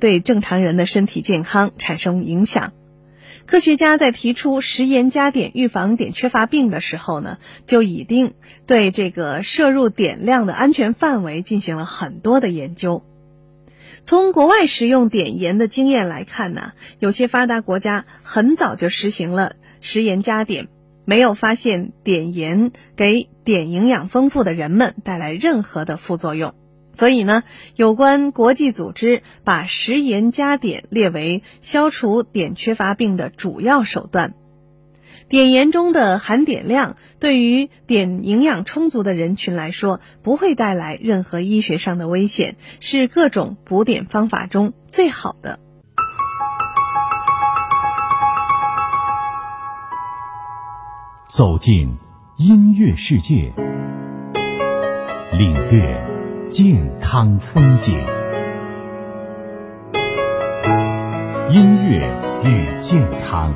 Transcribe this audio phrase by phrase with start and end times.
[0.00, 2.72] 对正常人的身体健康产生影响。
[3.46, 8.34] 科学家在提出食盐加碘预防碘缺乏病的时候呢，就已经
[8.66, 13.02] 对这个摄入碘量的安全范围进行了很多的研究。
[14.02, 20.68] 从国外食用碘盐的经验来看呢，有些发达国家很早就实行了食盐加碘，
[21.04, 26.54] 没有发现碘盐给碘营养丰富的人们带来任何的副作用。
[26.92, 27.44] 所以呢，
[27.76, 34.34] 有关国际组织把食盐加碘列为消除碘缺乏病的主要手段。
[35.28, 45.60] 碘盐中的含碘量对于碘营养充足的人群来说，不会带来任何医学上的危险，是各种补碘方法中最好的。
[51.28, 51.96] 走进
[52.36, 53.52] 音乐世界，
[55.38, 56.09] 领略。
[56.50, 57.94] 健康风景，
[61.48, 62.12] 音乐
[62.44, 63.54] 与健康。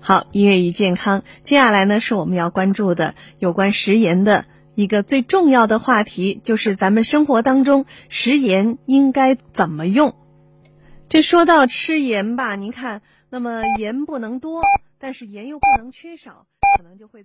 [0.00, 1.22] 好，音乐与健康。
[1.42, 4.44] 接下来呢，是我们要关注的有关食盐的
[4.74, 10.14] 一个最重要的话题，就是咱们生活当中食盐应该怎么用。
[11.08, 13.00] 这说到吃盐吧，您看，
[13.30, 14.60] 那么盐不能多，
[14.98, 16.44] 但是盐又不能缺少，
[16.76, 17.24] 可能就会。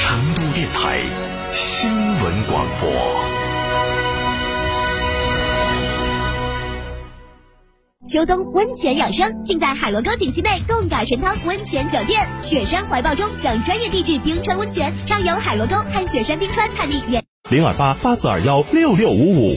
[0.00, 1.02] 成都电台
[1.52, 2.88] 新闻广播。
[8.08, 12.26] 秋冬温泉养生，尽在海螺沟景区内贡嘎神汤温泉酒店。
[12.42, 17.22] 雪山怀抱中享专业地质冰川温泉，畅游海螺沟，看雪山冰川，探秘远。
[17.50, 19.56] 零二八八四二幺六六五五。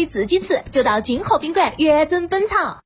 [0.00, 2.78] 给自己吃，就到金河宾馆元真本草。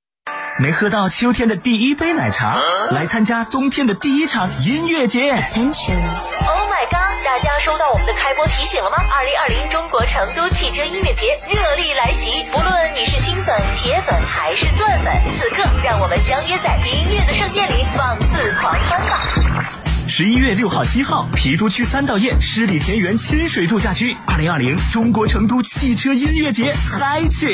[0.58, 2.58] 没喝到秋天的第一杯奶茶，
[2.91, 5.30] 来参加冬天的第一场音乐节。
[5.30, 7.24] Oh my god！
[7.24, 8.97] 大家收到我们的开播提醒了吗？
[8.98, 19.84] 二零二零中国成都汽车音乐节热力来袭，不论你是新粉、铁粉还是钻粉，此刻让我们相约在音乐的盛宴里，放肆狂欢吧！
[20.06, 27.47] 十一月六号、七号，郫都区三道堰十里田园亲水度假区，二零二零中国成都汽车音乐节开启。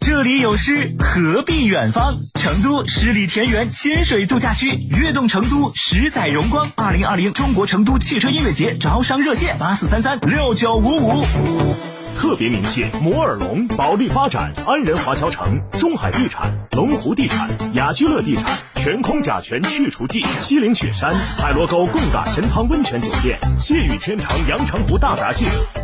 [0.00, 2.18] 这里有诗，何必远方？
[2.38, 6.68] 成都十里田园亲水度假区，悦动成都，十载荣光。
[6.74, 11.93] 二零二零中国成都汽车音乐节招商热线：八四三三六九五五。
[12.16, 18.44] 特别鸣谢摩尔龙、保利发展、安仁华侨城、中海地产、龙湖地产、雅居乐地产、
[18.74, 25.83] 全空甲醛去除剂、西岭雪山、海螺沟贡嘎神汤温泉酒店、谢雨天长阳澄湖大闸蟹。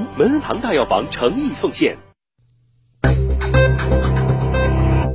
[0.17, 1.97] 门堂大药房诚意奉献。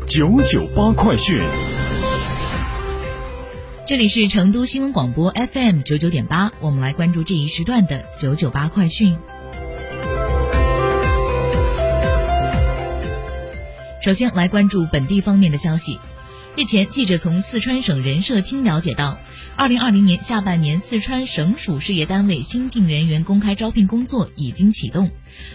[0.07, 1.41] 九九八快讯。
[3.87, 9.17] 这里是成都新闻广播 FM 九九点八，我们来关注这一时段的九九八快讯。
[14.03, 16.01] 首先来关注本地方面的消息，
[16.57, 19.19] 日前记者从四川省人社厅了解到。
[19.57, 25.11] 二零二零年下半年四川省属事业单位新进人员公开招聘工作已经启动。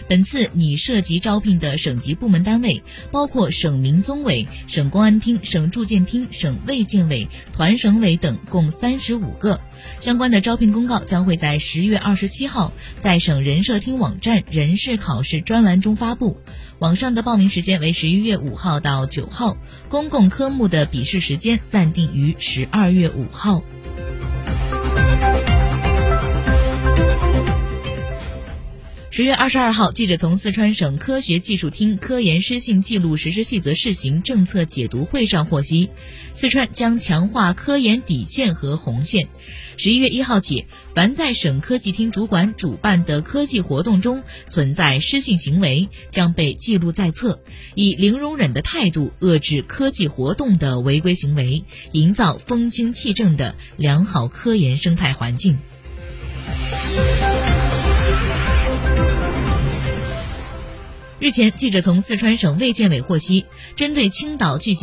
[0.08, 9.60] 本次拟涉及招聘的省级部门单位包括省民综委、省公安厅、省住建厅、省卫健委、团省委等，共三十五个。
[10.00, 16.40] 相关的招聘公告将会在十月二十七号在省人社厅网站人事考试专栏中发布。
[16.78, 19.56] 网上的报名时间为十一月五号到九号，
[19.88, 23.62] 公共科目的笔试时间暂定于十二月五号。
[29.14, 35.90] 十月二十二号，记者从四川省科学技术厅科研失信记录实施细则试行政策解读会上获悉，
[36.34, 39.28] 四川将强化科研底线和红线。
[39.76, 40.64] 十一月一号起，
[40.94, 47.42] 凡在省科技厅主管主办的科技活动中存在失信行为，将被记录在册，
[47.74, 55.58] 以零容忍的态度遏制科技活动的违规行为，营造风清气正的良好科研生态环境。
[61.22, 63.46] 日前，记者从四川省卫健委获悉，
[63.76, 64.80] 针对青岛聚集。